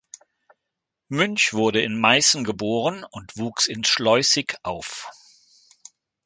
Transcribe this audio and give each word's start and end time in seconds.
Münch 1.09 1.53
wurde 1.53 1.83
in 1.83 1.95
Meißen 2.01 2.43
geboren 2.43 3.03
und 3.03 3.37
wuchs 3.37 3.67
in 3.67 3.83
Schleußig 3.83 4.55
auf. 4.63 5.11